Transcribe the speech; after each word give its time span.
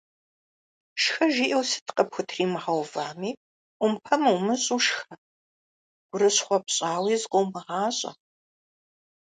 Шхэ 1.01 1.25
жиӏэу 1.33 1.63
сыт 1.69 1.87
къыпхутримыгъэувами– 1.95 3.31
ӏумпэм 3.79 4.23
умыщӏу, 4.35 4.81
шхэ, 4.85 5.13
гурыщхъуэ 6.09 6.57
пщӏауи 6.65 7.15
зыкъыумыгъащӏэ. 7.21 8.11